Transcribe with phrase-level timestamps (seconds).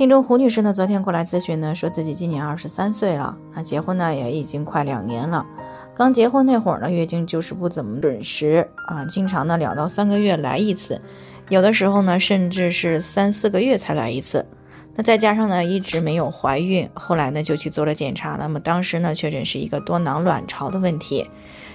[0.00, 5.46] 听众胡女士呢，昨天过来咨询呢，说自己今年二十三岁了，那结婚呢也已经快两年了。
[5.94, 10.98] 刚结婚那会儿呢，月经就是不怎么准时啊，经常呢两到三个月来一次，
[11.50, 14.46] 有的时候呢甚至是三四个月才来一次。
[14.94, 21.28] 那再加上呢一直没有怀孕，后来呢就去做了检查，那么当时呢确诊是一个多囊卵巢的问题，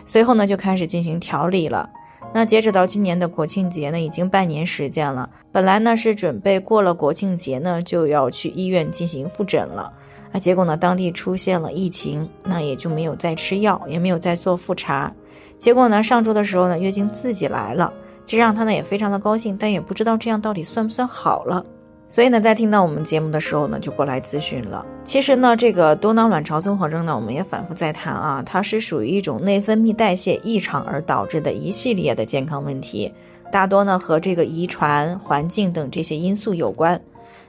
[0.08, 1.88] 随后呢就开始进行调理了。
[2.34, 5.30] 那截止到今年的国庆节呢，已经半年时间了。
[5.54, 9.92] 本来呢是准备过了国庆节呢就要去医院进行复诊了，
[10.34, 15.14] 啊，结果呢当地出现了疫情，那也就没有再吃药，也没有再做复查。
[15.58, 17.94] 结果呢上周的时候呢月经自己来了，
[18.26, 21.66] 这让她呢也非常的高兴，但也不知道这样到底算不算好了。
[22.08, 24.86] 所以呢，在听到我们节目的时候呢，就过来咨询了。
[25.04, 33.14] 其实呢，这个多囊卵巢综合征呢，我们也反复在谈啊，它是属于一种内分泌代谢异常而导致的一系列的健康问题，
[33.52, 37.02] 大多呢和这个遗传、环境等这些因素有关。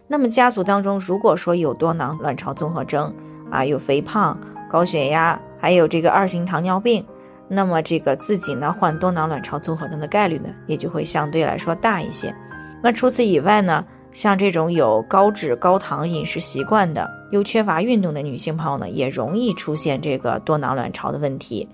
[0.08, 3.14] 那么家族当中如果说有多囊卵巢综合征
[3.50, 4.36] 啊，有肥胖、
[4.68, 7.04] 高血压，还有这个二型糖尿病，
[7.46, 12.34] 那么这个自己呢患多囊卵巢综合征的概率呢，也就会相对来说大一些。
[12.82, 13.84] 那除此以外呢？
[14.16, 21.68] 像这种有高脂高糖饮食习惯的，又缺乏运动的女性朋友呢，也容易出现这个多囊卵巢的问题。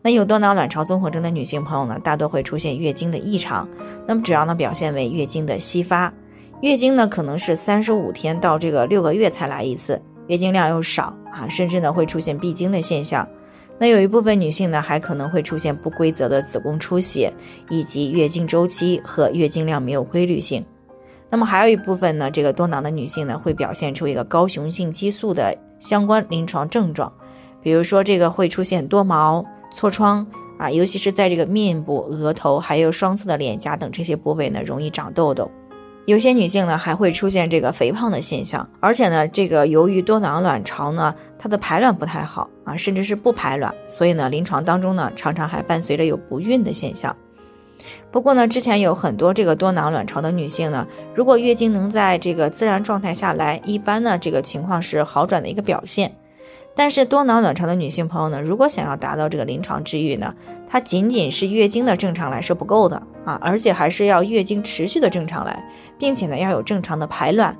[0.00, 3.68] 那有多囊卵巢综合征的女性朋友呢，大多会出现月经的异常。
[4.06, 6.14] 那么主要呢表现为月经的稀发，
[6.60, 13.28] 月经呢可能是三十五天到这个六个月才来一次，月经量又少啊，甚至呢会出现闭经的现象。
[13.80, 17.32] 那有一部分女性呢，还可能会出现不规则的子宫出血，
[17.68, 20.64] 以及月经周期和月经量没有规律性。
[21.30, 27.12] 那么还有一部分呢，这个多囊的女性呢，会表现出一个高雄性激素的相关临床症状，
[27.62, 30.26] 比如说这个会出现多毛、痤疮
[30.58, 35.50] 啊，尤其是在这个面部、额头还有双侧的脸颊等这些部位呢，容易长痘痘。
[36.06, 47.14] 有些女性呢，还会出现这个肥胖的现象，而且呢，这个由于多囊卵巢呢，它的排卵不太好啊，甚至是不排卵，所以呢，临床当中呢，常常还伴随着有不孕的现象。
[48.10, 56.14] 不过呢，之前有很多这个多囊卵巢的女性呢，如果月经能在这个自然状态下来，一般呢这个情况是好转的一个表现。
[56.72, 60.32] 但是多囊卵巢的女性朋友呢，如果想要达到这个临床治愈呢，
[60.68, 65.68] 它仅仅是月经的正常来是不够的啊，而且还是要月经持续的正常来，
[65.98, 67.56] 并且呢要有正常的排卵，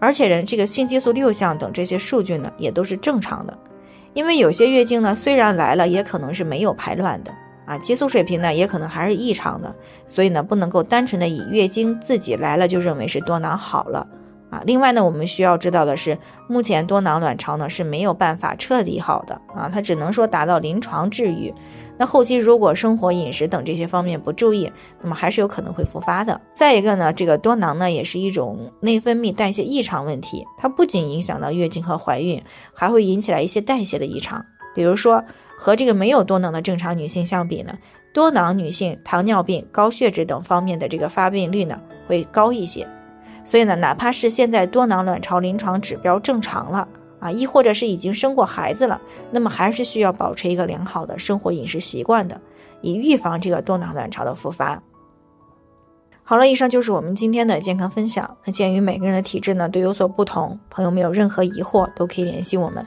[0.00, 3.56] 而且人这个性激素六项等这些数据呢也都是正常的，
[4.12, 7.32] 因为有些月经呢虽然来了，也可能是没有排卵的。
[7.68, 14.06] 啊，激素水平呢也可能还是异常的，所以呢不能够单纯的以月经自己来了就认为是多囊好了
[14.50, 14.62] 啊。
[14.64, 16.16] 另外呢，我们需要知道的是，
[16.48, 21.52] 目前多囊卵巢呢是没有办法彻底好的啊，它只能说达到临床治愈。
[22.00, 26.40] 那后期如果生活饮食等这些方面不注意，那么还是有可能会复发的。
[26.52, 32.40] 再一个呢，这个多囊呢也是一种内分泌代谢异常问题，它不仅影响到月经和怀孕，
[32.72, 35.24] 还会引起来一些代谢的异常，比如说。
[35.60, 37.76] 和这个没有多囊的正常女性相比呢，
[38.14, 42.86] 多囊女性糖尿病、高血脂等方面的这个发病率呢会高一些。
[43.44, 46.86] 所以呢，哪怕是现在多囊卵巢临床指标正常了
[47.18, 49.00] 啊，亦或者是已经生过孩子了，
[49.32, 52.40] 那么还是需要保持一个良好的生活饮食习惯的，
[52.80, 54.80] 以预防这个多囊卵巢的复发。
[56.22, 58.36] 好了，以上就是我们今天的健康分享。
[58.44, 62.86] 那鉴于每个人的体质呢都有所不同，朋友们有任何疑惑都可以联系我们，